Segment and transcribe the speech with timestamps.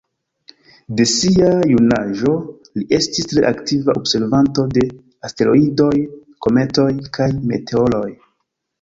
[0.99, 2.33] De sia junaĝo,
[2.79, 4.89] li estis tre aktiva observanto de
[5.33, 5.95] asteroidoj,
[6.49, 8.07] kometoj, kaj meteoroj.